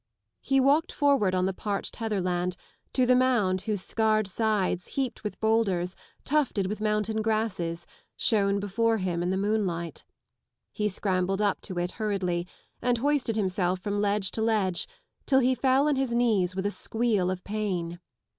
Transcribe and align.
Re 0.49 0.59
walked 0.59 0.91
forward 0.91 1.35
on 1.35 1.45
the 1.45 1.53
parched 1.53 1.97
heatherland 1.97 2.55
to 2.93 3.05
the 3.05 3.15
mound 3.15 3.61
whose 3.61 3.81
scarred 3.83 4.25
106 4.27 4.35
sides, 4.35 4.87
heaped 4.95 5.23
with 5.23 5.39
boulders, 5.39 5.95
totted 6.23 6.65
wHh 6.65 6.81
mountain 6.81 7.21
grasses, 7.21 7.85
shone 8.17 8.59
before 8.59 8.97
him 8.97 9.21
In 9.21 9.29
th* 9.29 9.37
moonlight. 9.39 10.03
He 10.71 10.89
scrambled 10.89 11.39
up 11.39 11.61
to 11.61 11.77
H 11.77 11.91
hurriedly 11.91 12.47
and 12.81 12.97
Hoisted 12.97 13.35
himself 13.35 13.79
from 13.81 14.01
ledge 14.01 14.31
to 14.31 14.41
ledge 14.41 14.87
till 15.27 15.37
he 15.39 15.53
fell 15.53 15.87
on 15.87 15.97
his 15.97 16.15
knees 16.15 16.55
with 16.55 16.65
a 16.65 16.71
squeal 16.71 17.29
of 17.29 17.43
pain. 17.43 17.99